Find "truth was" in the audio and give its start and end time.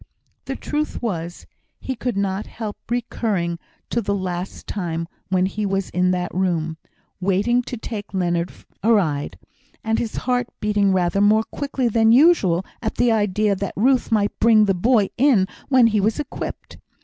0.55-1.45